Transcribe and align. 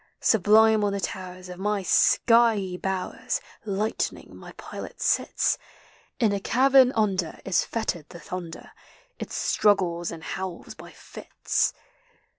Sublime 0.19 0.83
on 0.83 0.93
the 0.93 0.99
towers 0.99 1.47
of 1.47 1.59
my 1.59 1.83
skvey 1.83 2.75
bowers 2.75 3.39
Lightning, 3.65 4.35
my 4.35 4.51
pilot, 4.53 4.99
sits: 4.99 5.59
In 6.19 6.33
a 6.33 6.39
cavern 6.39 6.91
under 6.95 7.39
is 7.45 7.63
fettered 7.63 8.09
the 8.09 8.19
thunder; 8.19 8.71
It 9.19 9.31
struggles 9.31 10.09
and 10.09 10.23
howls 10.23 10.73
by 10.73 10.89
his. 11.43 11.73